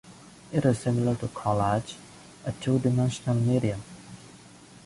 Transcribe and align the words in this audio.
It 0.51 0.65
is 0.65 0.79
similar 0.79 1.13
to 1.17 1.27
collage, 1.27 1.93
a 2.43 2.51
two-dimensional 2.53 3.35
medium. 3.37 3.83